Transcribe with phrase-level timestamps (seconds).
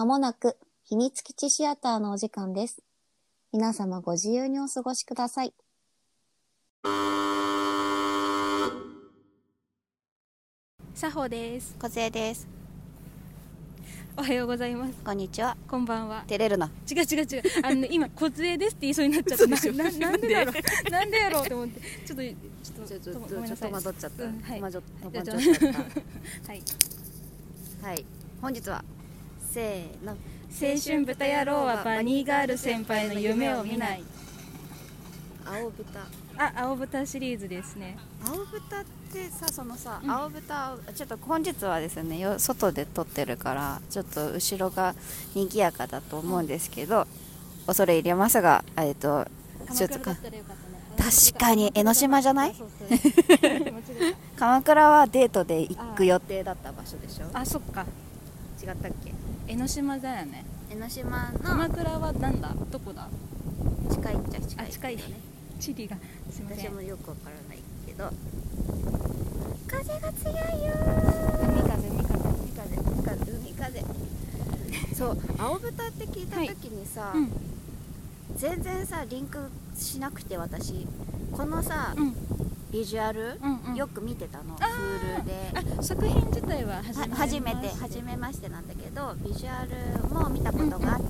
[0.00, 2.82] まもなく秘密基地シアターのお時間です。
[3.52, 5.52] 皆様ご自由にお過ごしください。
[10.98, 11.76] 佐保です。
[11.78, 12.48] 小杖です。
[14.16, 14.94] おはようございます。
[15.04, 15.54] こんにちは。
[15.68, 16.24] こんばんは。
[16.26, 16.70] 照れるな。
[16.90, 17.42] 違う違う違う。
[17.62, 19.46] あのね、今、小杖ですって言いそうになっちゃった。
[19.46, 20.90] なななんでだろう。
[20.90, 21.80] なんでやろうと思って。
[22.06, 23.68] ちょっと、ちょっと、とごめんなさい。
[23.68, 24.24] 戸惑っちゃった。
[24.24, 24.82] うんはい戸惑っ
[25.12, 26.62] ちゃっはい。
[27.82, 27.86] た。
[27.86, 28.06] はい。
[28.40, 28.82] 本日は
[29.52, 30.12] せーの。
[30.52, 34.02] 青春豚野郎はバニーガール先輩の夢を見ない。
[35.46, 36.00] 青豚。
[36.36, 37.96] あ、青豚シリーズですね。
[38.26, 44.94] 青豚ってさそのさ、うん青豚ちょっと本日はですねよ外で撮ってるからちょっと後ろが
[45.34, 47.06] 賑やかだと思うんですけど、
[47.66, 49.26] 恐れ入れますがえっと
[49.74, 50.16] ちょっとか。
[50.98, 52.54] 確かに江ノ島じゃない？
[54.36, 57.26] 鎌倉はデートで行く予定だった場所でしょ？
[57.26, 57.86] たあ、そっか。
[58.62, 59.12] 違ったっけ？
[59.50, 60.44] 江ノ島だよね。
[60.70, 62.54] 江ノ島鎌の倉はなんだ？
[62.70, 63.08] どこだ？
[63.90, 65.04] 近いっちゃ近いあ、近いよね
[65.58, 65.96] 地理が。
[66.30, 66.66] すいません。
[66.66, 68.12] 私もよくわからないけど
[69.66, 70.72] 風が強いよ
[71.42, 72.22] 海風、海風。
[72.38, 77.32] 海風海風海風そう青豚って聞いた時にさ、うん。
[78.36, 80.86] 全然さリンクしなくて私
[81.32, 82.14] このさ、うん。
[82.70, 83.74] ビジュアル、うんうん。
[83.74, 84.54] よく見てたの。
[84.60, 85.22] あー。
[85.22, 85.78] Hulu で。
[85.78, 87.68] あ作品自体はは初め初めて。
[87.80, 91.06] 初めましてなんだけどビジュアルも見たことがあって、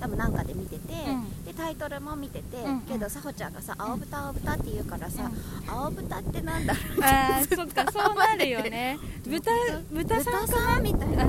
[0.00, 1.44] 多分なんかで見てて、うん。
[1.44, 2.80] でタイトルも見てて、うんうん。
[2.82, 5.30] けどさほちゃんがさ「青豚青豚」って言うからさ
[5.68, 8.98] 「青豚ってなんだろう?」あーそっかそうなるよね。
[9.26, 9.50] 豚
[9.92, 10.82] 豚さんかさん？
[10.82, 11.26] みたいな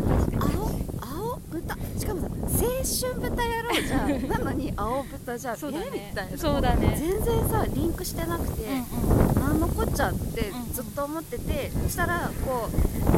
[1.52, 1.76] 豚。
[1.98, 4.28] しかもさ青春豚野郎じゃん。
[4.30, 5.58] なのに青豚じゃん。
[5.58, 6.38] そうだえみねたいな。
[6.38, 6.96] そうだね。
[7.00, 9.29] 全然さリンクしてなくて、うんうん
[9.60, 12.70] 何のこっちゃってうんずっと思ってて、そしたらこ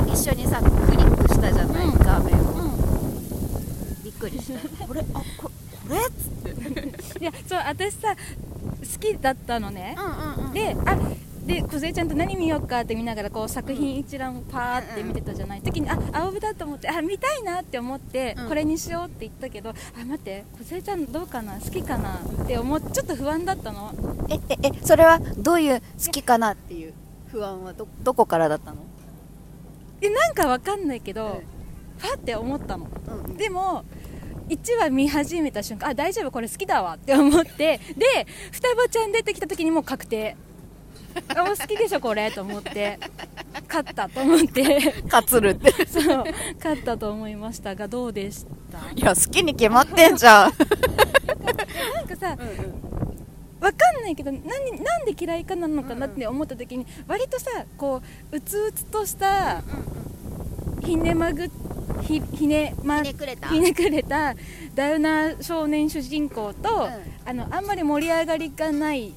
[0.08, 4.86] う一緒にさクリックしたじゃない、うん画面を、うびっくりした。
[4.88, 5.52] これあここ
[5.90, 6.70] れっつって。
[6.70, 6.90] ん
[7.22, 9.96] いやそう私さ好きだったのね。
[9.98, 10.54] うんうんうん。
[10.54, 10.98] であ
[11.46, 15.62] で梢ちゃんと何見ようかって見ながらこう作品一覧をパーって見てたじゃない。
[15.62, 18.48] 時にあ青豚と思ってあ見たいなって思って、うん。
[18.48, 19.74] これにしようって言ったけどあ
[20.06, 23.92] 待って梢ちゃんどうかな好きかなって思っちょっと不安だったの。
[24.30, 26.94] えええそれはどういう好きかなっていう
[27.32, 28.78] 不安はどどこからだったの？
[30.02, 31.32] えなんかわかんないけど、うん。
[31.98, 32.88] ファって思ったの。
[33.26, 33.84] うんでも
[34.50, 40.36] 1話見始めた瞬間あ大丈夫これ好きだわって思ってで双葉ちゃん出てきた時にもう確定
[41.36, 43.00] あもう好きでしょこれと思って。
[43.68, 44.94] 勝ったと思って。
[45.10, 45.72] かつるって。
[45.88, 46.26] そう。
[46.58, 48.80] 勝ったと思いましたがどうでした？
[48.96, 50.52] いや好きに決まってんじゃん。
[51.96, 52.38] なんかさ
[53.60, 54.42] わかんないけど何
[54.84, 57.46] なんで嫌いかなのかなって思った時に割とさ
[57.78, 58.02] こ
[58.32, 59.62] ううつうつとした
[60.84, 61.48] ひねまぐ
[62.02, 63.48] ひひねまひねくれた。
[63.50, 64.34] ひねくれた
[64.74, 67.12] ダウナー少年主人公と、うん。
[67.24, 69.14] あのあんまり盛り上がりがない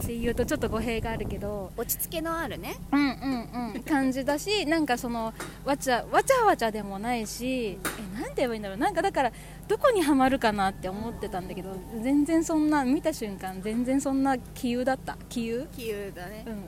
[0.00, 2.76] っていうとちょっと語弊があるけど落ち着けのあるね。
[2.92, 5.32] うんうんうん感じだし なんかその
[5.64, 7.78] わちゃわちゃわちゃでもないし
[8.14, 8.78] えなんて言えばいいんだろう。
[8.78, 9.32] なんかだから
[9.68, 15.16] どこにはまるかなって思ってたんだけど全然そんな見た瞬間全然そんな気憂だった。
[15.28, 16.44] 気憂比喩だね。
[16.46, 16.60] うんうん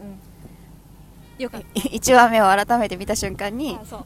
[1.38, 4.04] よかっ1 話目を改めて見た瞬間にた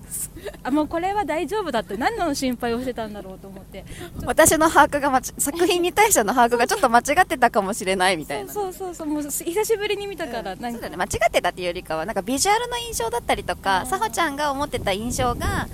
[0.65, 3.85] あもうこれは大丈夫だって何の心配をしてたんだろうと思って。
[4.25, 8.53] 私の把握がまち作品に対しての把握がちょっと間違ってたかもしれないみたいな。
[8.53, 10.73] そうそうそうもう久しぶりに見たから、なんか。
[10.73, 10.97] そうだね。
[10.97, 15.69] 間違ってたっていうよりかはなんかビジュアルの印象だったりとかさほちゃんが思ってた印象が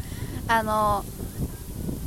[0.47, 1.05] あの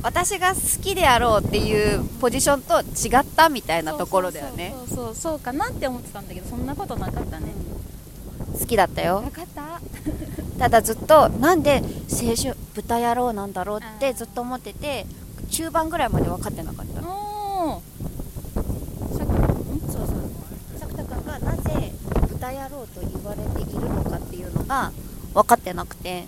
[0.04, 4.74] 私が好きであろうっていうポジションと違ったみたいなところだよね。
[4.78, 5.16] そうそうそうそう。
[5.16, 7.54] そうかなって思ってたんだけどそんなことなかったね、
[8.60, 9.22] 好きだったよ。
[9.22, 9.62] 分かった。
[10.60, 15.06] ただずっとなんで青春豚野郎なんだろうってずっと思ってて
[15.50, 17.02] 中盤ぐらいまで分かってなかった。
[17.02, 17.82] お
[19.12, 19.22] そう
[19.90, 20.80] そう。
[20.80, 21.92] 作田君がなぜ
[22.30, 24.92] 豚野郎と言われているのかっていうのが
[25.34, 26.26] 分かってなくて。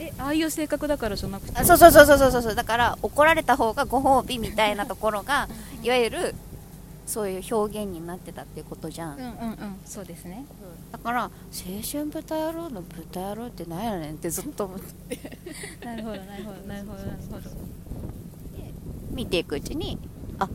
[0.00, 1.58] えああいう性格だからじゃなくて？
[1.58, 2.54] あそうそうそうそうそうそう。
[2.54, 5.48] だから怒られた方がご褒美みたいなところが
[5.82, 6.34] いわゆる
[7.08, 10.44] そういう表現になってたっていうことじゃん、うんうんうんそうですね。
[10.92, 11.30] だから青
[11.90, 15.38] 春豚野郎の豚野郎って何やねんってずっと思って。
[15.82, 17.50] なるほどなるほどなるほどなるほど。
[19.10, 19.98] 見ていくうちに
[20.38, 20.50] あ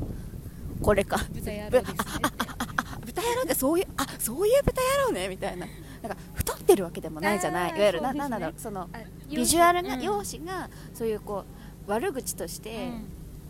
[0.80, 1.18] これか。
[1.34, 1.98] 豚野郎ですね。
[2.22, 5.66] あ豚野郎ってそういうあそういう豚野郎ねみたいな。
[6.04, 7.72] なんか太ってるわけでもないじゃない。
[7.72, 8.14] いわゆるね。
[8.14, 10.02] なんだろうそのあビジュアルが、うん。
[10.04, 11.46] 容姿がそういうこ
[11.88, 12.92] う悪口として、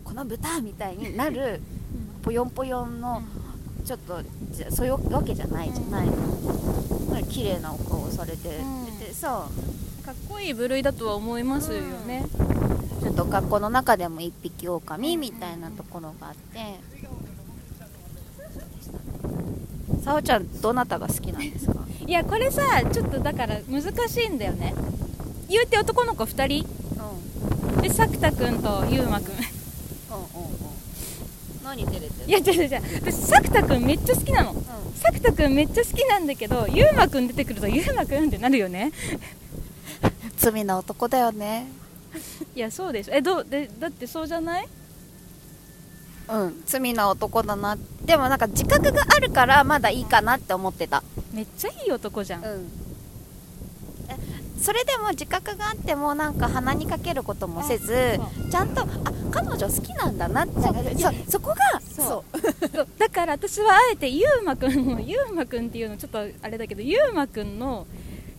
[0.04, 1.60] この豚みたいになる
[2.24, 3.22] ぽよんぽよんの
[3.84, 8.98] ちょっとじゃそういうわけじゃないじゃない、まあ綺麗なお顔をされて、うん。
[8.98, 9.46] でさ
[10.04, 12.24] かっこいい部類だとは思いますよね、
[13.02, 16.80] ちょっと学校の中でも一匹狼みたいなところがあって。
[20.02, 21.76] さおちゃんどなたが好きなんですか？
[22.06, 22.62] いやこれさ
[22.92, 24.74] ちょっとだから難しいんだよね。
[25.48, 26.66] 言うて男の子2人？
[27.74, 27.80] うん。
[27.80, 29.20] で作田君とゆうま
[31.74, 32.28] くんうんうんうん何照れてる。
[32.28, 34.52] いや違う違う私作田君めっちゃ好きなの。
[34.52, 34.64] うん。
[34.94, 38.92] 作田君めっちゃ好きなんだけどゆうまくん出てくるとゆうまくんってなるよね。
[40.36, 41.66] 罪な男だよね。
[42.54, 43.14] いやそうでしょ。
[43.14, 44.68] えどうでだってそうじゃない？
[46.28, 47.76] うん罪な男だな。
[48.04, 51.02] でもなんか自覚があるからまだいいかなって思ってた。
[51.32, 52.44] めっちゃいい男じゃん、ん
[54.64, 58.86] それでも自覚があってもなんか鼻にかけることもせずそちゃんとあ
[59.30, 60.54] 彼女好きなんだなって。
[61.28, 62.98] そこが そう。
[62.98, 67.86] だから私はあえてゆうまくんのゆうまくんっていうのちょっとあれだけどゆうまくんの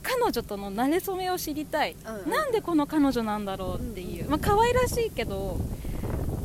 [0.02, 2.16] 彼女との馴れ初めを知りたい、うん。
[2.24, 5.60] うんなんでこの彼女なんだろうっていう、まあ可愛らしいけど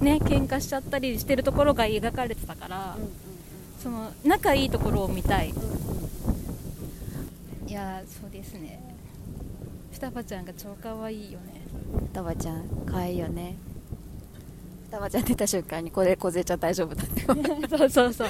[0.03, 2.99] ね喧嘩しちゃったりしてるところが描かれてたから、
[3.83, 5.55] その仲いいところを見たい。
[7.67, 8.80] いやーそうですね
[10.01, 11.61] 双葉ちゃんが超可愛いよね。
[12.13, 13.59] 双葉ちゃん可愛いよね。
[14.87, 17.69] 双葉ちゃん出た瞬間にこれ梢ちゃん大丈夫だって。
[17.77, 18.29] そうそうそう。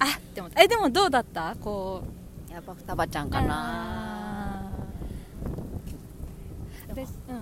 [0.00, 0.60] あって思った。
[0.62, 1.54] えでもどうだった？
[1.62, 2.02] こ
[2.50, 2.52] う。
[2.52, 4.70] やっぱ双葉ちゃんかな。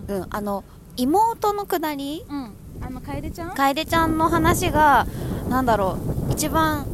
[0.09, 0.17] うん。
[0.17, 0.65] うんあの
[0.99, 2.25] 妹のくだり？
[2.29, 2.51] うん。
[2.83, 3.55] あの楓ちゃん？
[3.55, 5.07] 楓ちゃんの話が
[5.49, 5.97] なんだろ
[6.29, 6.87] う一番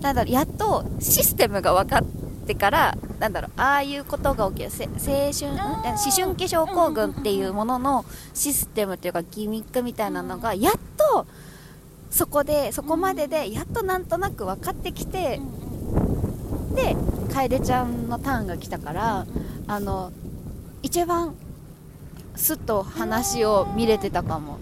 [0.00, 2.04] なんだろうやっとシステムが分かっ
[2.46, 8.04] てからなんだろうああいうことが起きるせ青春思春期症候群っていうものの
[8.34, 11.26] システムっていうかギミックみたいなのがやっと
[12.10, 15.40] そこでそこまででやっとなんとなく分かってきて
[16.74, 16.96] で
[17.32, 19.26] 楓ちゃんのターンが来たから
[19.66, 20.12] あの
[20.82, 21.34] 一番
[22.34, 24.58] すっと話を見れてたかも。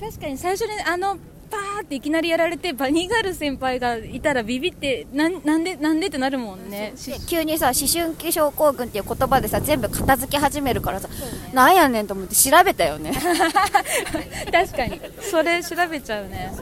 [0.00, 1.18] 確かに最初にあの
[1.50, 6.94] パーっていきなりやられてバニーガール先輩がいたらビビってなんなんでなんでってなるもんね。
[7.28, 11.08] 急にさ思春期症候群っていう言葉でさ全部片付け始めるからさ、
[11.52, 13.12] なんやねんと思って調べたよね。
[14.52, 15.00] 確かに。
[15.20, 16.52] それ調べちゃうね。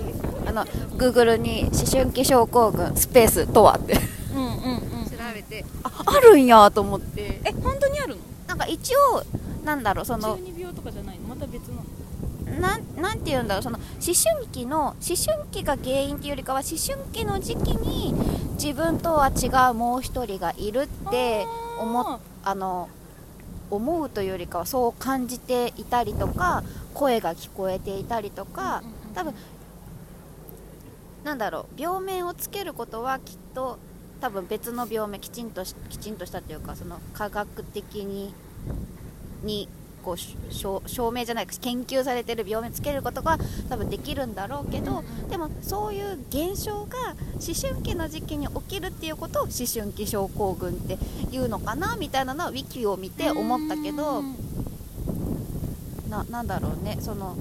[0.47, 0.65] あの
[0.97, 3.99] Google に思春期症候群スペースとはって。
[4.35, 4.57] うんうんうん。
[5.07, 5.65] 調べて。
[5.83, 7.41] ああるんやと思って。
[7.45, 8.21] え本当にあるの？
[8.47, 9.25] なんか一応
[9.65, 11.35] なんだろうその中二病とかじゃないの？
[11.35, 11.76] また別なの
[12.61, 18.15] なんなんて言うんだろうその思春期の思春期が原因っていうよりかは思春期の時期に
[18.55, 21.47] 自分とは違うもう一人がいるって
[21.79, 22.89] 思っあの
[23.71, 26.63] 思うというよりかはそう感じていたりとか
[26.95, 28.83] 声が聞こえていたりとか
[29.15, 29.35] 多分
[31.25, 33.79] なんだろう病名をつけることはきっと
[34.21, 38.33] 多分別の病名きちんとしきちんとしたというかその科学的に
[39.43, 39.69] に
[40.07, 43.39] こうし証証明じゃない研究されてる病名つけることが
[43.69, 50.97] 多分できるんだろうけどでもそういう現象が思春期の時期に起きるっていうことを思春期症候群って
[51.33, 54.37] いうのかなみたいなのはウィキを見て思ったけどうん
[56.09, 57.37] ななんだろうねその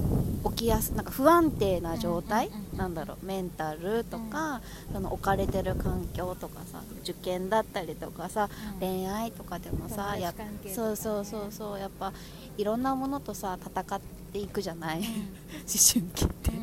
[0.50, 4.60] 起きやすなんか不安定な状態、うんうんうんなんだろうメンタルとか、
[4.92, 8.80] その置かれてる環境とかさ受験だったりとかさ、うん。
[8.80, 12.12] 恋愛とかでもさ友達やそうそうそうそうやっぱ
[12.56, 14.00] いろんなものとさ戦っ
[14.32, 16.56] ていくじゃない、 思春期って、だ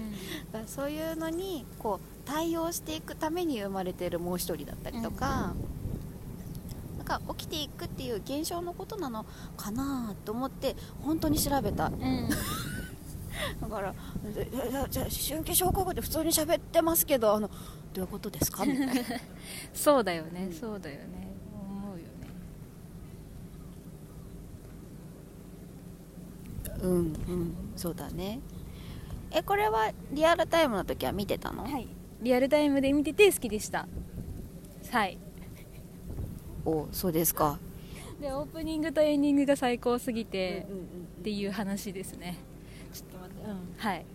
[0.54, 5.54] からそういうのにこう対応していくために生まれてるもう一人だったりとか、
[6.98, 9.26] なんか起きていくっていう現象のことなの
[9.58, 11.88] かなと思って本当に調べた。
[11.88, 12.30] うんうん
[13.62, 13.94] だから
[14.34, 17.50] でいやいやじゃあ思春期症候群って普通に喋ってますけどあの
[17.94, 18.94] どういうことですかみたいな
[19.74, 21.04] そうだよね、そうだよね
[21.54, 22.04] 思うよ
[26.78, 28.40] ねうんうんそうだね
[29.32, 31.88] えこれはリアルタイムの時は見てたの、はい
[32.22, 33.86] リアルタイムで見てて好きでした
[34.92, 35.18] はい
[36.66, 37.60] おそうですか
[38.22, 40.66] でオープニングとエンディングが最高すぎて
[41.20, 42.53] っていう話ですねちょっと待ってうん
[43.78, 44.06] はい。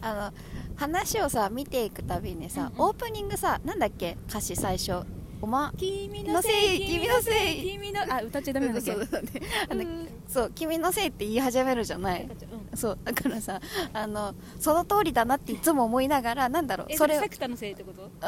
[0.00, 0.32] あの
[0.76, 2.88] 話をさ見ていくたびにさ、うんうん。
[2.88, 4.16] オープニングさなんだっけ？
[4.28, 5.02] 歌詞最初。
[5.42, 7.72] おま君のせい君のせい。
[7.72, 8.92] 君のあ歌っちゃダメなんだっけ？
[8.92, 9.28] そうだね
[9.68, 10.08] あのうん。
[10.26, 12.28] そう君のせいって言い始めるじゃない。
[12.74, 13.60] そうだからさ
[13.92, 16.86] あのその通りだなっていつも思いながらなんだろう？
[16.90, 18.04] えそれ作田のせいってこと？
[18.04, 18.20] うん。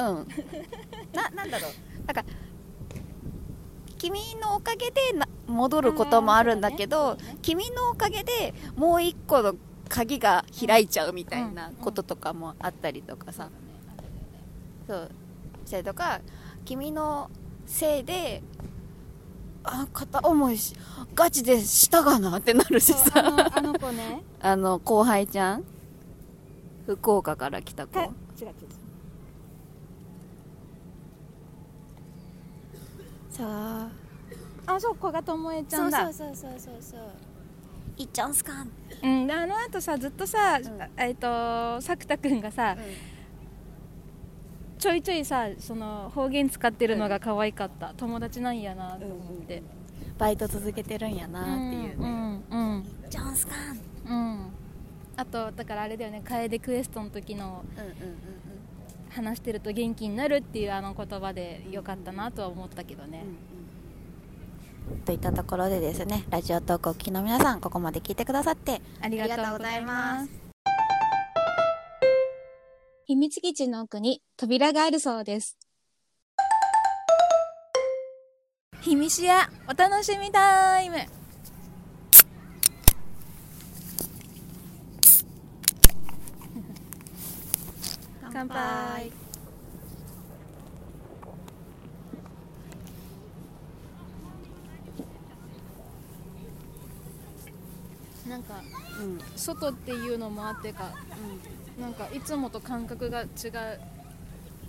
[1.12, 2.06] ななんだろう？
[2.06, 2.24] なんか
[3.98, 7.38] 君のおかげでな戻ることもあるんだけど、ね。
[7.40, 9.54] 君のおかげでもう一個の
[9.88, 13.48] 鍵が開いちゃうみたいなこととかもあったりとかさ、
[14.86, 15.10] そう。
[15.64, 16.20] したりとか
[16.64, 17.30] 君の
[17.66, 18.42] せいで
[19.64, 20.76] あ片思いし
[21.14, 23.22] ガチでしたがなってなるしさ。
[23.22, 24.22] のあの子ね。
[24.40, 25.64] あの後輩ちゃん？
[26.86, 27.94] 福岡から来た子。
[27.94, 28.54] か違う違う
[33.30, 33.88] さあ。
[34.68, 36.12] あそう古賀智恵ちゃんだ。
[36.12, 37.00] そうそうそうそう
[37.96, 38.52] いっちゃんすか？
[38.62, 38.70] ん、
[39.02, 40.62] うん、であの後さずっとさ、ん。
[40.96, 42.76] えっ、と作田君がさ、
[44.78, 49.62] ちょいちょいさその方言使ってるのが可愛かった、友達なんやなと思って、
[50.18, 54.46] バイト続けてるんやなっていうね、うんうんジョンスカンうん
[55.16, 56.20] あとだからあれだよね。
[56.24, 57.96] 楓クエストの時のうんうんうん
[59.08, 63.24] 話してると元気になるっていうあの言葉でよかったなとは思ったけどね、
[65.04, 70.30] といったところでですねラジオトークをお聞きの皆さんここまで聞いてくださってありがとうございます。
[73.06, 75.56] 秘密基地の奥に扉があるそうです。
[78.80, 80.96] 秘密やお楽しみタイム。
[88.32, 89.25] 乾杯
[98.36, 98.54] なんか
[99.00, 99.18] うん。
[99.34, 100.90] 外っていうのもあってか
[101.80, 103.28] なんかいつもと感覚が違う。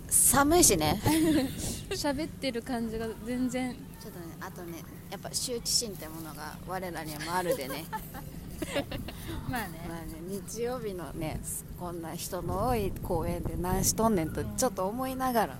[0.08, 0.98] 寒いしね。
[1.90, 3.74] 喋ってる感じが全然。
[4.00, 7.84] ちょっとねあとねやっぱ羞恥心ってものが我らにもあるでね。
[9.50, 9.84] まあね。
[9.86, 11.38] まあね日曜日のね
[11.78, 15.58] こんな人の多い公園で何しとんねんとちょっと思いながら、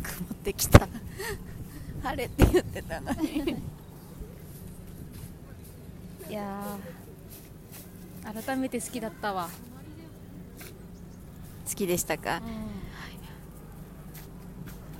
[0.00, 0.88] 曇ってきた。
[2.04, 3.81] 晴れって言ってたのに
[6.32, 9.50] いやー改めて好きだったわ、
[11.68, 12.40] 好きでしたか？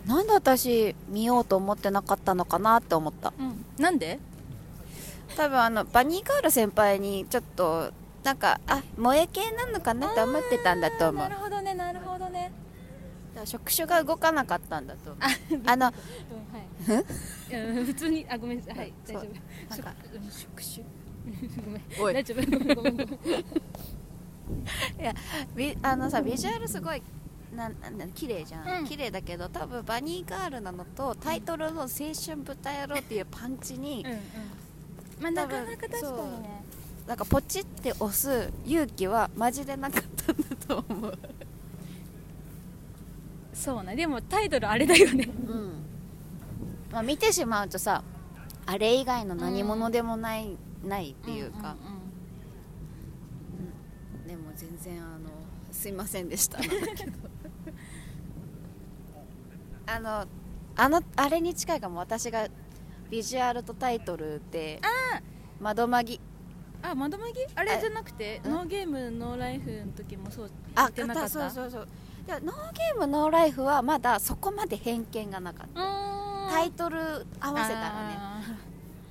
[0.05, 3.33] なんで私見ようと思ってなかったのかなって思った。
[3.39, 4.19] うん、なんで？
[5.35, 7.93] 多分あのバニーガール先輩にちょっと
[8.25, 11.23] なんかあ萌え系なのかなと思ってたんだと思う。
[11.23, 12.53] なるほどねなるほどね、
[13.47, 15.63] 触手が動かなかったんだと思う。
[15.65, 17.03] あのうんはい。
[17.55, 18.77] うん普通にあごめんなさい。
[18.77, 19.23] はい大丈夫。
[19.71, 20.85] なんかうん触手
[21.65, 21.83] ごめん。
[22.01, 22.15] おい。
[22.15, 22.43] 大丈夫。
[22.45, 22.77] ごめん。
[22.77, 22.97] ごめん。
[22.97, 23.19] ごめん
[25.57, 27.03] ビあのさビジュアルすごい
[27.55, 28.85] ななんだ綺麗じゃん、うん。
[28.87, 34.19] 綺麗だけど多分バニーガールなのとタイトルの「青春豚野郎」っていうパンチに、うんうん。
[35.21, 36.65] まあなかなか確かにね。
[37.07, 41.19] なんかポチって押す勇気はマジでなかったんだと思う。
[43.53, 43.97] そうね。
[43.97, 45.29] でもタイトルあれだよね。
[45.49, 45.73] うん、
[46.93, 48.03] まあ、見てしまうとさ
[48.67, 52.03] あれ以外の何者でもない、ないっていうか、うん
[54.27, 55.29] でも全然あの
[55.73, 56.59] すいませんでした
[59.87, 60.27] あの
[60.77, 62.47] あのあれに近いかも私が
[63.11, 64.81] ビジュアルとタイトルで
[65.61, 66.21] 「窓まぎ
[66.83, 68.53] あ窓マギあれあじゃなくてうん。
[68.53, 71.29] ノーゲームノーライフの時もそう」あ言ってなかった？
[71.29, 71.89] そうそうそう
[72.27, 75.81] でノーゲームノーライフはまだそこまで偏見がなかった。
[76.51, 76.99] タイトル
[77.41, 78.15] 合わせたらね。
[78.17, 78.41] あ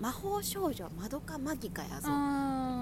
[0.01, 2.01] 魔法少女まどかマギカやー。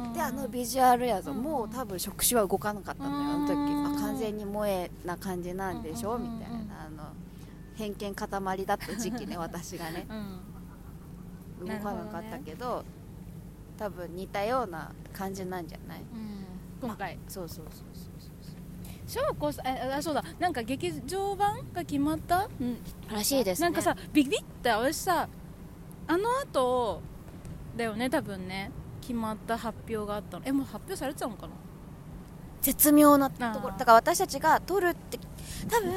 [0.07, 1.37] ぞであのビジュアルやぞ、うん。
[1.43, 3.53] もう多分触手は動かなかったのよあの時。
[3.53, 6.85] うんあ完全に萌えな感じなんでしょ、うんみたいな。
[6.85, 7.03] あの
[7.75, 10.05] 偏見塊だった時期ね 私がね。
[11.61, 11.67] うん。
[11.67, 12.83] 動かなかったけど
[13.77, 16.01] 多分似たような感じなんじゃない？
[16.01, 16.45] うん。
[16.81, 17.17] 今回。
[17.27, 18.09] そうそうそうそう
[19.07, 20.23] 翔子さんえあそうだ。
[20.39, 22.77] なんか劇場版が決まった、うん、
[23.11, 23.65] らしいですね。
[23.65, 25.27] なんかさビビって私さ
[26.07, 27.01] あの後
[27.79, 28.71] だよね多分ね。
[29.01, 30.43] 決まった発表があったの。
[30.45, 31.53] えもう発表されてたのかな？
[32.61, 33.77] 絶妙なところ。
[33.77, 35.17] だから私たちが撮るって
[35.67, 35.93] 多分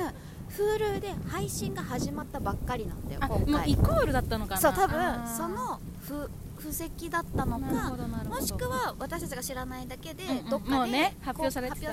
[0.48, 3.46] Hulu で配信が始まったばっかりなんだよあ今回。
[3.46, 4.60] もうイコールだったのかな？
[4.60, 7.96] そう多分その布布石だったのか
[8.28, 10.48] もしくは私たちが知らないだけで、うんうん。
[10.48, 11.86] どっかで、ね発表されててて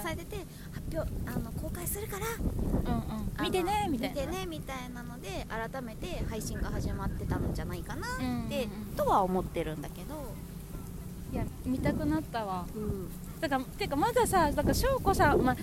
[0.71, 4.21] 発表あの公開するからうんうん見てねみたいな。
[4.21, 8.45] 見てねみたいなので改めて配信が始まってたんじゃないかなって、うんうんう
[8.93, 8.95] ん。
[8.95, 10.33] とは思ってるんだけど、
[11.33, 12.65] いや見たくなったわ。
[12.75, 13.09] うん。
[13.39, 15.55] だからてかまださだから翔子さんまあ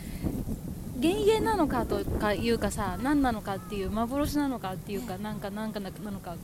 [0.96, 6.36] 幻影なのかとかいうかさ何なのかっていう幻なのかっていうかなんかなんかなのか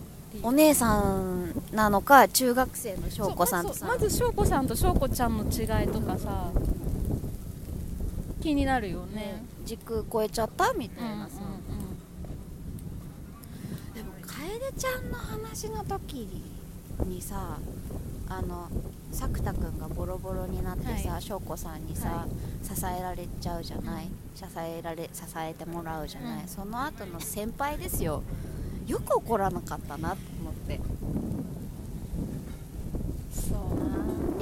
[0.42, 6.50] お姉さんなのか中学生の翔子さんとまずまず翔子さんと翔子ちゃんの違いとかさ
[8.42, 9.14] 気になるよね。
[9.14, 11.40] ね時空超えちゃったみたうんうんいなさ、
[13.94, 16.28] でも楓ちゃんの話の時
[17.06, 17.58] にさ
[18.28, 18.68] あの
[19.12, 22.26] 作田君がボロボロになってさ、は翔子さんにさ、は
[22.62, 26.48] 支えられちゃうじゃない、支えられ支えてもらうじゃない、うん。
[26.48, 28.22] その後の先輩ですよ。
[28.86, 30.80] よく怒らなかったなと思って。
[33.32, 33.78] そう。
[33.78, 33.81] な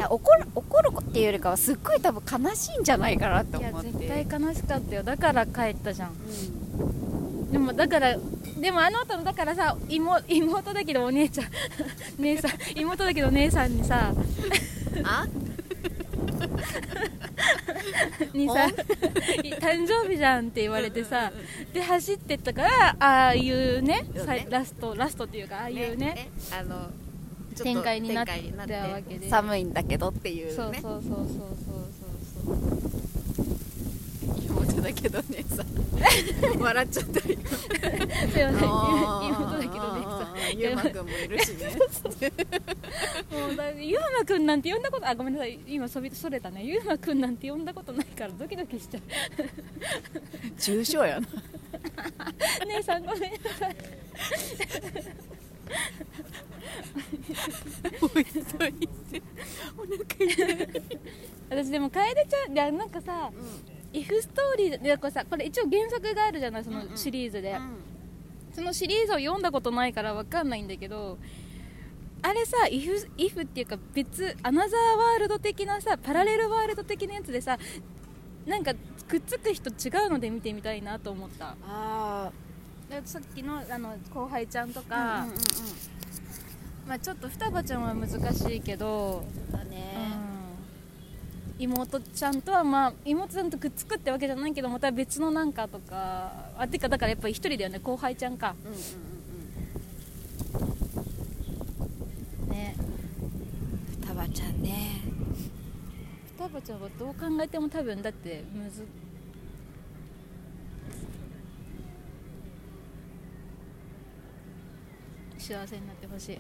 [0.01, 3.59] いや怒る怒るっていうよりかはすっごい多分悲しいんじゃないかなって。
[3.59, 5.03] いや思って絶対悲しかったよ。
[5.03, 6.13] だから帰ったじゃん。
[6.13, 6.13] う
[7.45, 7.53] ん。
[7.53, 8.17] でもだから
[8.59, 11.47] でもあの後のだからさ妹妹だけどお姉ちゃん。
[12.19, 14.15] 姉さん妹だけど姉さんにさ。
[15.05, 15.27] あ？
[18.33, 18.67] にさ
[19.61, 21.31] 誕生日じゃんって言われてさ
[21.73, 24.47] で走ってったからああいうねね。
[24.49, 26.31] ラストラストっていうかああいうね。
[26.53, 27.00] あのちょっと
[27.57, 29.29] 展開になったわけで。
[29.29, 30.93] 寒いんだけどっていうねそうそうそう。
[30.93, 31.27] そうそう
[32.47, 32.81] そう。
[34.49, 35.65] 妹だけどねさ
[36.59, 37.39] 笑っちゃったり
[38.33, 38.59] そうよね。
[39.29, 40.03] 妹だけどね。
[40.03, 41.71] さゆうまくんもいるしね。
[43.31, 45.59] もうだゆうまくんなんて呼んだことあごめんなさい。
[45.69, 46.65] 今そびそれたね。
[46.65, 49.03] ゆうまくんなんて呼んだことないからドキドキしちゃう。
[50.59, 51.29] 重症やな。
[52.67, 53.77] 姉さんごめんなさい
[58.03, 58.89] おいといて。
[59.77, 60.49] お腹痛い。
[61.51, 63.33] 私でも楓ちゃんいやなんかさ
[63.93, 67.59] 「イフストーリー」でこれさこれ一応原作があるじゃないそのシリーズで、
[68.53, 71.19] そのシリーズを読んだことないからわかんないんだけど
[72.23, 77.59] あれさイフイフっていうか別アナザーワールド的なさパラレルワールド的なやつでさ
[78.47, 78.75] なんか
[79.09, 81.57] くっつく人違うので見てみたいなと思った。
[81.67, 82.50] あで
[83.05, 85.37] さっきのあの後輩ちゃんとあか、うんうんうん
[86.89, 89.95] まあ、ちょっと双葉ちゃんは難しいけど、だね。
[91.57, 91.63] うん。
[91.63, 96.33] 妹ちゃんとはまあ妹ちゃんとくっつくってわけじゃないけどまた別のなんかとか。
[96.59, 98.57] あてかだからやっぱり一人だよね後輩ちゃんか。
[98.65, 98.81] うんうんう
[102.47, 102.87] んねうん。
[104.03, 105.01] 双葉ちゃんね。
[106.37, 108.85] 双葉ちゃんはどう考えても多分だってむず
[115.51, 116.39] 幸せになってほしい。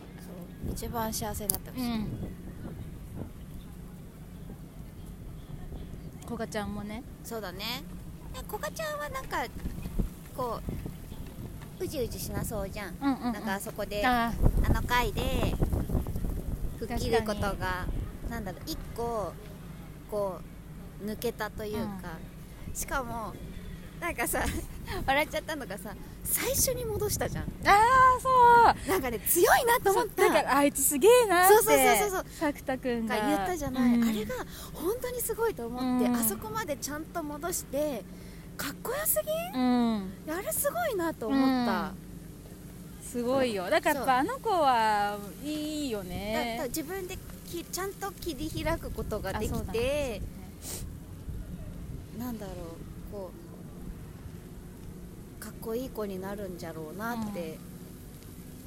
[0.71, 2.07] 一番幸せになってほしい、うん。
[6.25, 7.03] こがちゃんもね。
[7.25, 7.59] そうだね。
[7.59, 7.83] ね
[8.47, 9.45] こがちゃんはなんか
[10.37, 10.61] こ
[11.81, 14.33] ううじうじしなそうじゃん、うんうん、うん、なんかあそこであ
[14.65, 15.23] あの回で
[16.79, 17.87] 吹っ切ることが
[18.29, 19.33] なんだろう一個
[20.09, 20.41] こ
[21.03, 22.19] う抜けたというか、
[22.75, 23.33] しかも
[24.01, 24.45] なんかさ
[25.05, 27.45] 笑っちゃったのがさ最初に戻したじゃん。
[27.45, 28.29] ああそ
[28.87, 28.91] う。
[28.91, 30.29] なんかね強いなと思った。
[30.29, 32.25] だからあいつすげえなってそうそうそうそうそう。
[32.39, 33.17] 作田君が。
[33.17, 34.09] が言ったじゃない、うん。
[34.09, 34.35] あれが
[34.75, 36.15] 本当にすごいと思って、うん。
[36.15, 38.05] あそこまでちゃんと戻して
[38.57, 39.59] かっこよすぎ？
[39.59, 40.13] うん。
[40.29, 41.93] あれすごいなと思った、
[43.03, 43.69] すごいよ。
[43.69, 46.63] だからやっぱあの子はいいよね。
[46.69, 50.23] 自分できちゃんと切り開くことができて
[52.17, 52.57] なんだろう
[55.41, 57.59] かっこいい子になるんじゃろうなって、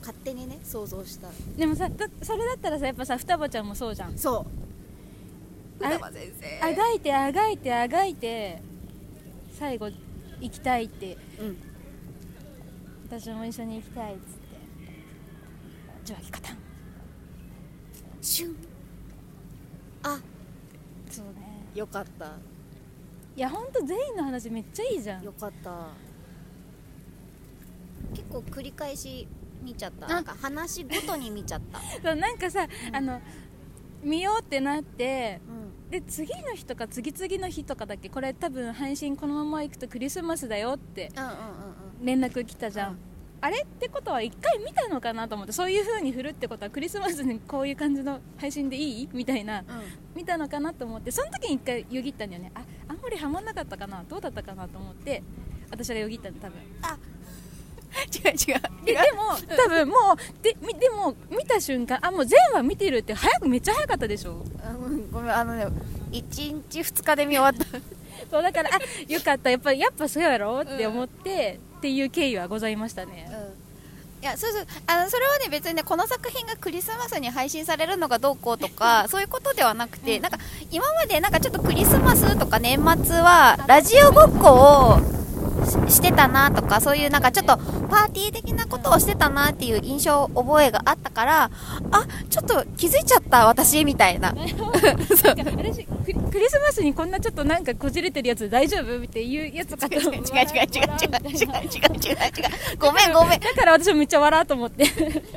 [0.01, 1.29] 勝手にね想像した。
[1.55, 4.17] でもさだそれだったらさやっぱさ双葉ちゃんもそうじゃん。
[4.17, 4.45] そ
[5.79, 5.85] う。
[5.85, 6.61] あ双葉先生。
[6.61, 8.61] あがいてあがいてあがいて
[9.57, 9.89] 最後
[10.41, 11.17] 行きたいって。
[11.39, 11.57] うん。
[13.07, 14.33] 私も一緒に行きたいっつって。
[16.03, 16.57] 受話器カタン。
[18.19, 18.55] シュン。
[20.01, 20.19] あ。
[21.11, 21.67] そうね。
[21.75, 22.25] よかった。
[23.35, 25.23] いやほんと全員の話めっちゃいいじゃん。
[25.23, 25.87] よかった
[28.13, 29.27] 結構繰り返し
[29.63, 30.05] 見ちゃった。
[30.07, 30.09] あ。
[30.09, 31.79] なんか話ごとに見ちゃった。
[32.03, 33.21] そうなんかさ、あの
[34.03, 35.51] 見ようってなってう
[35.87, 35.89] ん。
[35.89, 38.09] で次の日とか次々の日とかだっけ？
[38.09, 41.35] これ多分配信このまま行くとクリスマスだよってうんうんうん
[42.05, 42.97] 連絡来たじゃん、うん。
[43.41, 49.09] あれってことは一回見たのかなと思ってそういう風に振るってことはクリスマスにこういう感じの配信でいい？
[49.13, 49.65] みたいなうん。
[50.15, 52.51] 見たのかなと思ってその時に一回よぎったんだよね。
[52.55, 54.03] ああんまりハマんなかったかな？
[54.09, 55.23] どうだったかなと思って
[55.71, 56.59] 私がよぎったんだ多分
[58.05, 58.85] 違う違う。
[58.85, 64.43] ででも多分もうでみでも見た瞬間あもう全話見てるって早くめっちゃ早かったでしょ？
[64.87, 65.67] うんごめんあのね
[66.11, 66.21] 1
[66.71, 67.65] 日2日で見終わった。
[68.31, 70.61] そうだからあよかったやっぱやっぱそうやろ？
[70.61, 73.29] って思って、っていう経緯はございましたね。
[74.21, 74.67] いやそうそう。
[74.87, 80.37] あのそれはね別にねこの作品がクリスマスに配信されるのかどうこうとか そういうことではなくて、なんか
[80.71, 85.22] 今までなんかちょっとクリスマスとか年末はラジオごっこを
[85.65, 91.51] ししてたなとかそういうなんかちょっとパーティー的なことをしてたなっていう印象覚えがあったから
[91.91, 94.31] あちょっと気づいちゃった私みたいな。
[94.33, 94.55] なんか
[95.51, 104.85] 私クリスマスにこんなちょっとなんかこじれてるやつ大丈夫っていうやつかと 違う違う違う違う違う違う違う笑違う違うごめんごめんだから私もめっちゃ笑うと思って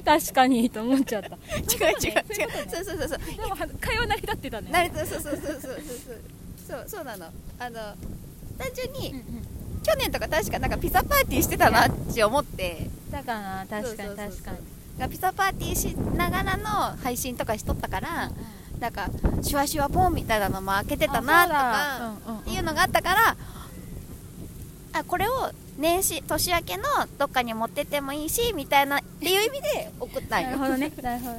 [0.04, 2.24] 確かにと思っちゃった違う違う違う
[2.68, 5.80] そうそうそうそうでもは会話成り立ってたねなるとそうそうそうそうそうそう
[6.68, 7.26] そうそうなの
[7.58, 7.76] あの
[8.58, 9.56] 単純にうんうん
[9.86, 12.90] 去年とか確かなんかピザパーティーしてたなって思って。
[13.12, 14.58] だかな確かに確かに。
[14.98, 18.32] がピザパーティーしながらの配信とかしとったから
[18.80, 19.08] なんか
[19.42, 23.36] シュワシュワポンみたいなのも開けてたなとかっていうのがあったから
[24.94, 26.84] あこれを年始年明けの
[27.18, 30.58] どっかに持ってってもいいしみたいなっていう意味で送ったんよ。
[30.76, 30.88] ね。
[30.88, 30.92] ね。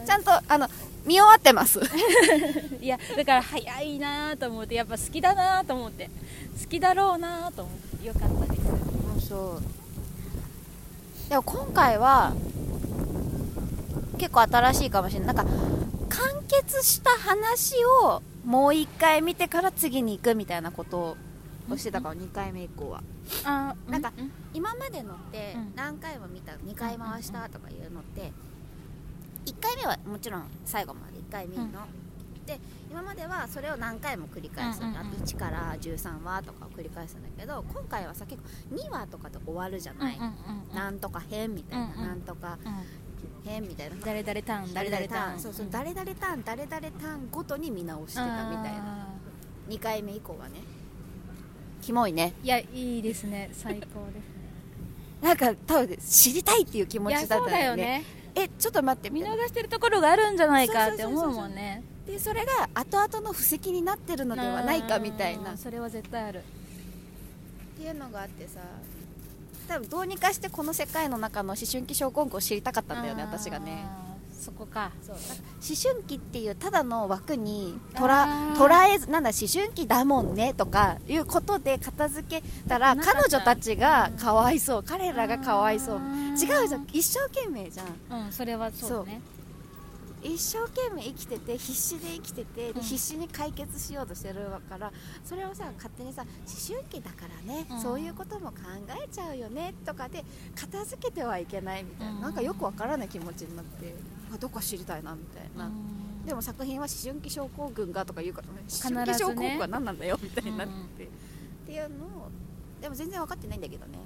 [0.06, 0.68] ちゃんとあの
[1.08, 1.80] 見終わってます。
[2.82, 6.10] いやだから早いなと思ってやっぱ好きだなと思って
[6.62, 8.62] 好きだろうなと思ってよかったで
[9.22, 9.28] す。
[9.30, 11.30] そう。
[11.30, 12.34] でも今回は
[14.18, 15.36] 結構新しいかもしれない。
[15.36, 15.54] なんか
[16.10, 21.16] 完結した話をもう一回見てから次に行くみたいなこと
[21.70, 23.02] をしてたかも2回目以降は。
[23.46, 24.12] あなんか
[24.54, 25.74] 今までのってうん。
[25.74, 28.34] 何回も見た2回回したとかいうのって
[29.48, 31.88] 1回目はもちろん最後まで1回見るの、
[32.46, 32.60] で
[32.92, 35.24] 今まではそれを何回も繰り返すんだ、うんうんうん。
[35.24, 42.08] 1から13話とかを繰り返すんだけど今回はさ結構2話とかで終わるじゃない、うんうんうんなんとか編みたいな、うんうん。
[42.08, 42.74] なんとかうん
[43.50, 43.96] 編みたいな。
[44.04, 45.36] 誰々ターン誰々ターン。
[45.38, 45.40] ン。
[45.40, 49.04] そうそう誰々ターン誰々ターンごとに見直してたみたいな。
[49.04, 49.08] あ
[49.70, 50.62] 2回目以降はね。
[51.82, 52.34] キモいね。
[52.44, 53.50] ーいやいいですね。
[53.54, 54.38] 最高です
[55.22, 57.84] なんか多分知りたいっていう気持ちだったよね。
[57.84, 61.84] ねえちょっと待って見逃してるところがあるんじゃないかって思そうもんね。
[62.06, 65.58] でそれが後々の布石になってるのではないかみたいな。
[65.58, 66.44] それは絶対ある。
[67.78, 68.60] ていうのがあってさ
[69.68, 73.86] 多分どうにかしてこの世界の中の思春期症候群を知りたかったんだよね私がね
[74.40, 74.92] そこか。
[75.08, 75.16] 思
[75.92, 78.56] 春期っていうただの枠に捉あー。
[78.56, 84.84] 捉えずなんだ思春期だもんねとかいうことで片付けたら彼女たちがかわいそう。
[84.84, 86.00] 彼らがかわいそう。
[86.00, 86.88] 違うじゃん。
[86.94, 87.84] 一生懸命じゃ
[88.16, 88.26] ん。
[88.26, 89.22] うんそれはそうだね
[90.22, 92.82] 一生懸命生きてて必死で生きてて、でうん。
[92.82, 94.36] 必死に解決しようとしてる
[94.70, 94.92] から
[95.24, 96.32] それをさ勝手にさ思
[96.76, 97.82] 春期だからね、うん。
[97.82, 98.58] そういうことも考
[99.04, 100.24] えちゃうよねとかで
[100.56, 102.22] 片付けてはいけないみたいな、うん。
[102.22, 103.94] なんかよくわからない気持ちになって
[104.34, 106.26] あどこか知りたいなみたいな、うん。
[106.26, 108.54] でも作品は思春期症候群がとか言うからね。
[108.68, 110.84] 思春期症候群は何なんだよみたいになって、うん。
[110.84, 110.88] っ
[111.68, 112.30] ていうのを
[112.82, 113.98] でも全然分かってないんだけどね。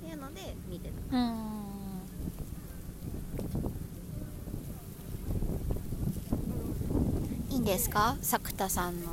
[0.00, 1.56] っていうので見てたうん
[7.56, 8.18] いいんですか？
[8.20, 9.08] 作田さんの。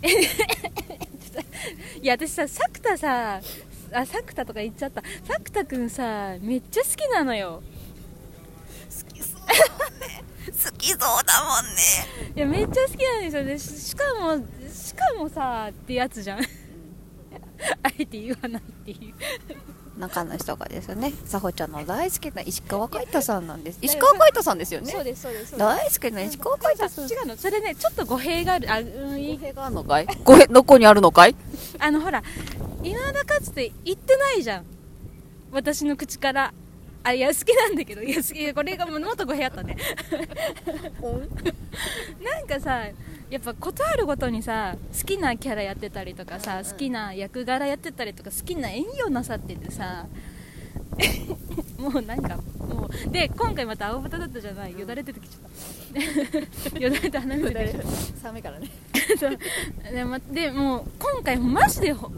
[2.00, 3.42] いや私さ作田さ
[3.92, 5.02] あ作田とか言っちゃった。
[5.26, 7.62] 作田くんさめっちゃ好きなのよ。
[8.88, 9.44] 好きそうだも
[9.96, 10.24] んね。
[10.46, 11.04] 好きそうだ
[11.44, 11.82] もんね。
[12.36, 13.44] いやめっちゃ好きなんですよ。
[13.44, 14.38] ねししかも
[14.72, 16.38] しかもさってやつじゃん。
[16.40, 16.44] あ
[17.98, 19.14] えて言わないっていう
[20.00, 21.12] 中の人がですよね。
[21.24, 23.78] さほちゃんの大好きな石川海人さんなんです。
[23.80, 24.90] 石川海人さんですよね。
[24.90, 25.56] そうですそうです。
[25.56, 27.04] 大好きな石川海人さん。
[27.04, 28.72] 違うのそれねちょっと語弊がある。
[28.72, 30.06] あ,、うん、い語弊があるのかい？
[30.24, 31.36] 語弊どこにあるのかい？
[31.78, 32.22] あのほら
[32.82, 34.64] 今田かつて言ってないじゃん。
[35.52, 36.52] 私の口から
[37.02, 39.76] あいや好きなんだけどいや好きこれがもっと語弊あったね。
[42.22, 42.86] なんかさ
[43.30, 46.58] やっぱことあるごとにさ好きなキャラやってたりとかさ、うん。
[46.58, 50.06] うん好きな役柄やってたりとか好きな演技をなさっててさ
[51.78, 54.78] もうなんかもうで今回また青豚だったじゃない？
[54.78, 56.78] よだれ出てきちゃった。
[56.78, 57.88] よだれて鼻水出てきちゃった。
[58.20, 58.68] 寒いからね。
[59.90, 62.10] でまでもう今回マジでほ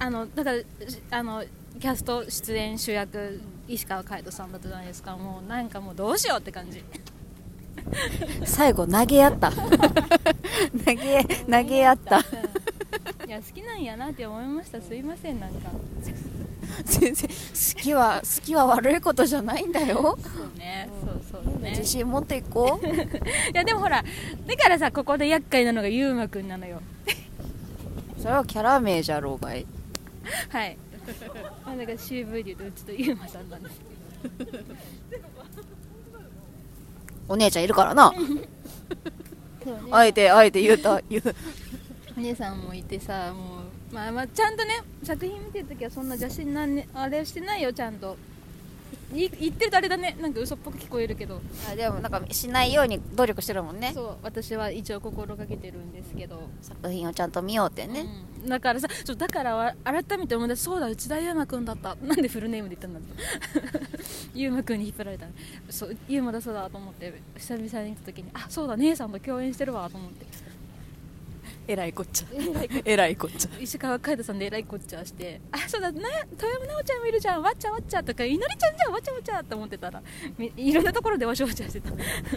[0.00, 0.64] あのだからし
[1.10, 1.44] あの
[1.80, 5.16] キャスト出演主役石川海人さんだったじゃないですか。
[5.16, 6.84] もうなんかもうどうしようって感じ。
[8.44, 9.50] 最後投げ合った。
[9.50, 9.58] 投
[10.94, 12.20] げ投げ合った。
[13.26, 14.80] いや好きなんやなって思いました。
[14.80, 15.70] すいませんなんか。
[16.84, 20.18] 全然好きは好きは悪いことじゃないんだよ。
[20.22, 20.88] そうね。
[21.32, 21.70] そうそうね。
[21.70, 22.86] 自信持っていこう。
[22.86, 22.90] い
[23.54, 24.02] やでもほら
[24.46, 26.80] だからさここで厄介なのがゆうまくんなのよ。
[28.18, 29.66] それはキャラ名じゃろうがい。
[30.48, 30.76] はい
[31.64, 33.80] まあだから CV で言うとうちとゆうまさんなんです
[34.38, 34.58] けど
[37.28, 38.12] お姉ちゃんいるからな。
[39.62, 39.80] そうね。
[39.90, 41.34] あえてあえて言うた言う。
[42.16, 48.12] お姉さんもいてさもう、まあ、まあちゃんとね作品見てるときはそんな邪神な、ね、あれしてないよちゃんと。
[48.12, 48.16] い
[49.14, 50.16] 言ってるとあれだね。
[50.20, 51.40] なんか嘘っぽく聞こえるけど。
[51.70, 53.92] あでもなんかしないように努力してるもんね。
[53.94, 58.06] そう私は一応心がけてるんですけど、作品をちゃんと見ようってね、
[58.42, 58.48] うん。
[58.48, 61.94] だからさちょだからわ改めて思い出しそうだ内田悠馬くんだった。
[61.96, 63.18] なんでフルネームで言ったんだろう。
[64.34, 65.26] 悠馬くんに引っ張られた
[65.70, 70.26] そう悠馬だそうだと思って久々に見た時にあそうだ姉さんと共演してるわと思って
[71.66, 72.26] えらいこっちゃ。
[72.84, 73.50] えらいこっちゃ。
[73.58, 76.00] 石川海人さんでえらいこっちゃしてあそうだな
[76.36, 77.42] 富山奈緒ちゃんもいるじゃん。
[77.42, 78.92] わっちゃわっちゃとかいのりちゃんじゃん。
[78.92, 80.02] わちゃわちゃと思ってたら
[80.36, 81.90] みいろんなところでわちゃわちゃしてた。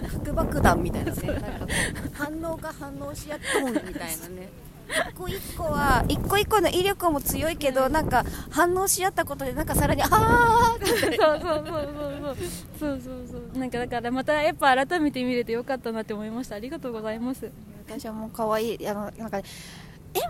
[0.10, 1.22] 核爆弾みたいなね。
[1.28, 1.68] なんか
[2.14, 4.50] 反応が反応し合っとんみたいなね
[4.88, 12.36] 一個一個は一個一個の威力も強いけど、なんか反応し合ったことでなんかさらにああってそうそうそうそう。
[12.80, 16.56] そうそうそうなんかだからまたやっぱ改めて見れてよかったなって思いました。
[16.56, 17.52] ありがとうございます。
[17.88, 19.44] 私はもう可愛いあのなんか、絵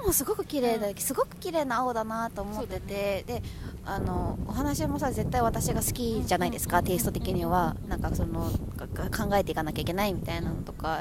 [0.06, 3.44] もすごく綺麗だ、うん、すごく綺麗な青だなと思ってて、ね、で
[3.90, 7.78] あのお話もさ絶対私が好きじゃないですか、テイスト的には。
[7.88, 8.52] なんかその
[8.94, 11.00] か考えていかなきゃいけないみたいなのとか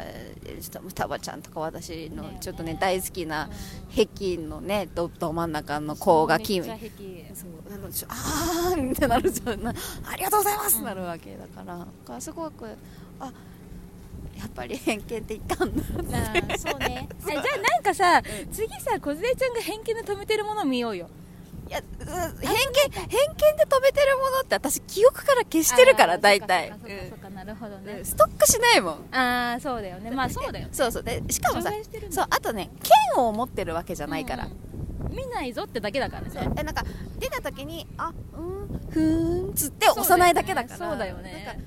[0.87, 3.51] 双葉ちゃんとか私のちょっとね大好きな
[3.91, 7.35] 壁のねどど真ん中の子がキめっちゃ壁。
[7.35, 7.51] そう。
[8.09, 9.63] あーってなるじゃん。
[9.65, 9.71] な
[10.09, 11.79] ありがとうございます、なるわけだから。
[11.79, 12.67] だからすごく
[13.19, 13.33] あ
[14.39, 15.83] やっぱり偏見って言ったんだ
[16.57, 17.09] そうね。
[17.19, 17.43] えじゃあ
[17.75, 18.23] なんかさ、
[18.53, 21.09] 次さ梢ちゃんが偏見で止めてるもの見ようよ
[21.69, 26.73] いや、うん偏見、偏見で止めてるものって私記憶から消してるから、大体。
[27.35, 27.99] なるほどね。
[27.99, 29.15] うんストックしないもん。
[29.15, 30.11] ああそうだよね。
[30.11, 31.03] まあそうだよそうそう。
[31.03, 31.71] で、しかもさ
[32.11, 32.71] そう、あとね、
[33.15, 34.47] 剣を持ってるわけじゃないから。
[34.47, 34.49] う
[35.13, 35.15] ん。
[35.15, 36.51] 見ないぞってだけだからね。
[36.57, 36.85] え、なんか、
[37.19, 40.77] 出た時に、あ、うん、ふーん、つって押さないだけだから。
[40.77, 41.45] そうだよね。
[41.47, 41.63] なんか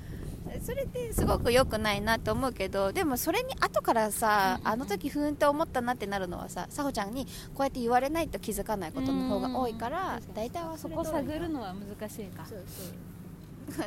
[0.62, 10.34] それってすごく良くないなと思うけどでもそれに後からさ、あの時ふーんって思ったなってなるのはささほちゃんにこうやって言われないと気づかないことの方が多いからうん。
[10.34, 12.44] 大体はそこ探るのは難しいか。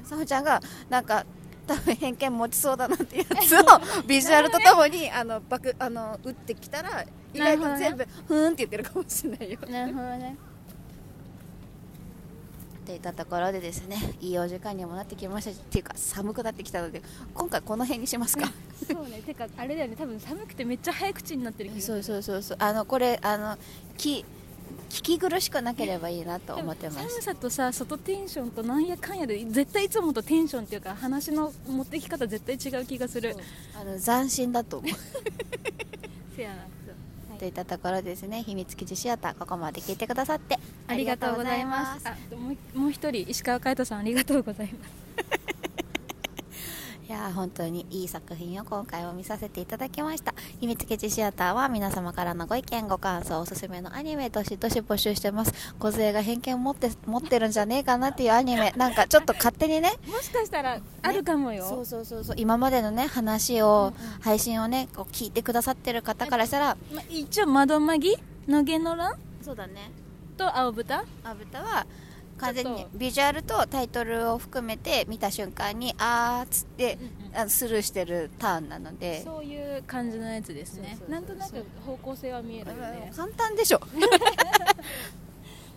[0.04, 1.26] さほちゃんがなんか
[1.68, 9.60] 多分偏見持ちそうだなっていうやつをビジュアルとともにあのバクあの打ってきたら意外と全部ふーんって言ってるかもしれないよ。
[9.70, 10.38] なるほどね
[12.84, 17.02] といったところでですねいいお時間にもなってきましたっていうか寒くなってきたので
[17.34, 18.52] 今回この辺にしますか。
[18.92, 22.58] そうねてかあれだよね多分寒くてめっちゃ早口になってる気そうそうそうそう。
[22.60, 23.58] あのこれあの
[23.98, 24.26] き
[24.90, 27.10] 聞き苦しくなければいいなと思ってます。
[27.10, 33.36] 寒さとさ外テンションとなんやかんやで絶対いつもとテンションっていうか話の持ってき方絶対違う気がする。
[33.80, 34.92] あの斬新だと思う。
[36.36, 36.68] せやな
[37.44, 38.42] といったところですね。
[38.44, 42.08] 秘密基地シアターここまで聞いてくださってありがとうございます。
[42.08, 44.94] あもうもう一人石川海人さんありがとうございます
[47.06, 50.34] いやー本当にいい作品を今回も見させていただきました。
[50.62, 55.54] 秘密基地シアターは皆様からのご意見ご感想おすすめのアニメどしどし募集してます。
[55.80, 58.74] 小勢が偏見持って持ってるんじゃねえかなっていうアニメ。
[58.78, 59.92] なんかちょっと勝手にね。
[60.08, 62.36] もしかしたらあるかもよ、そうそうそうそう。
[62.40, 68.16] 今までのね話を、配信をねこう聞いてくださってる方からしたらま一応窓マギ
[68.48, 69.16] 野毛の乱？
[69.42, 69.92] そうだね。
[70.38, 71.04] と青豚？
[71.26, 71.86] あぶたは
[72.38, 76.98] 完全にビジュアルとタイトルを含めて見た瞬間にあーっつって、
[77.34, 79.22] あのスルーしてるターンなので。
[79.24, 80.98] そういう感じのやつですね。
[81.08, 83.82] なんとなく方向性は見えるよね簡単でしょ。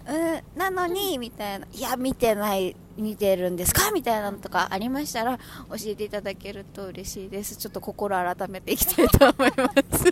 [0.08, 0.58] うん。
[0.58, 1.66] なのにみたいな。
[1.72, 3.90] いや見てない見てるんですか？
[3.90, 5.42] みたいなのとかありましたら教
[5.86, 7.56] えていただけると嬉しいです。
[7.56, 10.04] ちょっと心改めていきたいと思います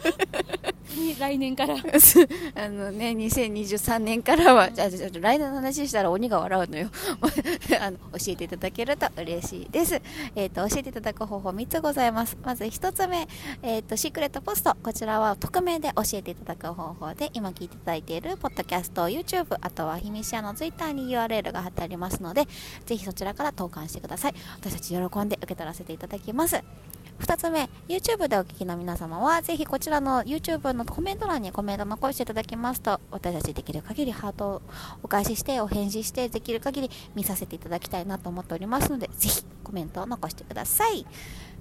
[0.95, 1.75] に来年から
[2.55, 6.91] あのね、2023年からは、じゃあ、来年の話したら鬼が笑うのよ。
[7.81, 10.01] あの、教えていただけると嬉しいです。
[10.35, 12.37] えっ、と、教えていただく方法3つございます。
[12.43, 13.29] まず1つ目、
[13.63, 14.77] えっ、と、シークレットポスト。
[14.83, 22.47] こちらは匿名で教えていただく方法で、今聞いていただいている、ポッドキャスト、YouTube、あとは、秘密屋の Twitter に URL が貼ってありますので、
[22.87, 24.35] ぜひそちらから投函してください。
[24.61, 26.63] 私たち喜んで受け取らせていただきます。
[27.21, 34.63] 2つ目 YouTube でお聞きの皆様はぜひこちらの YouTube のコメント欄にコメント残していただきますと私たちできる限りハートを
[35.03, 41.07] お返ししてお返事してできる限り見させていただきたいなと思っておりますのでぜひコメントを残してください。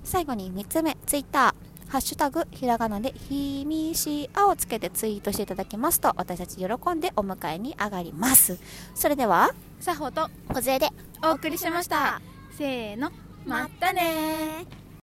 [0.04, 1.56] 最後に3つ目 Twitter
[1.88, 8.58] ハッシュタグひらがなでひみしあをつけてツイートしていただきますと私たち喜んでお迎えに上がります。
[8.96, 10.90] それではさほと小勢で
[11.24, 12.22] お送りしました。
[12.58, 13.12] せーの
[13.46, 14.83] またね